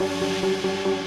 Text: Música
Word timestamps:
Música 0.00 0.99